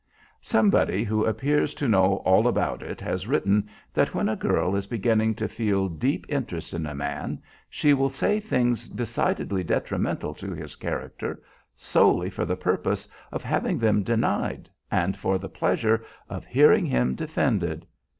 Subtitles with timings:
[0.41, 4.87] Somebody who appears to know all about it has written that when a girl is
[4.87, 7.39] beginning to feel deep interest in a man
[7.69, 11.39] she will say things decidedly detrimental to his character
[11.75, 17.13] solely for the purpose of having them denied and for the pleasure of hearing him
[17.13, 17.85] defended.